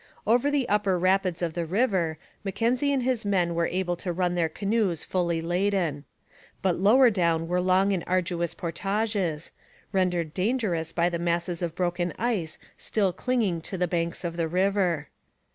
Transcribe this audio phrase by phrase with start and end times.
[0.25, 4.33] Over the upper rapids of the river, Mackenzie and his men were able to run
[4.33, 6.05] their canoes fully laden;
[6.63, 9.51] but lower down were long and arduous portages,
[9.91, 14.47] rendered dangerous by the masses of broken ice still clinging to the banks of the
[14.47, 15.09] river.